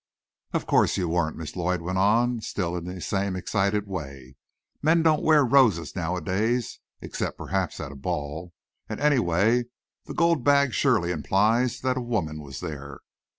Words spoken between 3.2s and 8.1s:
excited way. "Men don't wear roses nowadays, except perhaps at a